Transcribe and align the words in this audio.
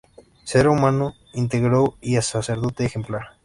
Ser 0.45 0.67
humano 0.67 1.13
íntegro 1.31 1.95
y 2.01 2.15
sacerdote 2.15 2.85
ejemplar. 2.87 3.37